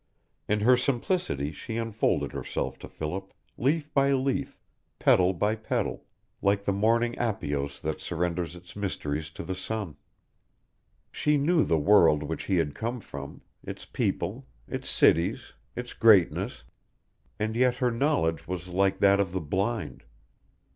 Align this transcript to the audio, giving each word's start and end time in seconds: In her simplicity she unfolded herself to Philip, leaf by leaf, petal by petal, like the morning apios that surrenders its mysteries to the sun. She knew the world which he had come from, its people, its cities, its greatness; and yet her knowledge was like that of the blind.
In 0.47 0.61
her 0.61 0.75
simplicity 0.75 1.51
she 1.51 1.77
unfolded 1.77 2.31
herself 2.31 2.79
to 2.79 2.87
Philip, 2.87 3.31
leaf 3.55 3.93
by 3.93 4.13
leaf, 4.13 4.57
petal 4.97 5.31
by 5.31 5.53
petal, 5.53 6.07
like 6.41 6.65
the 6.65 6.73
morning 6.73 7.13
apios 7.19 7.79
that 7.81 8.01
surrenders 8.01 8.55
its 8.55 8.75
mysteries 8.75 9.29
to 9.29 9.43
the 9.43 9.53
sun. 9.53 9.97
She 11.11 11.37
knew 11.37 11.63
the 11.63 11.77
world 11.77 12.23
which 12.23 12.45
he 12.45 12.57
had 12.57 12.73
come 12.73 12.99
from, 12.99 13.41
its 13.63 13.85
people, 13.85 14.47
its 14.67 14.89
cities, 14.89 15.53
its 15.75 15.93
greatness; 15.93 16.63
and 17.37 17.55
yet 17.55 17.75
her 17.75 17.91
knowledge 17.91 18.47
was 18.47 18.69
like 18.69 18.97
that 19.01 19.19
of 19.19 19.33
the 19.33 19.39
blind. 19.41 20.03